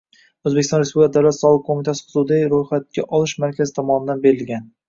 [0.51, 4.69] O‘zbekiston Respublikasi Davlat soliq qo‘mitasi huzuridagi ro‘yxatga olish markazi tomonidan berilgan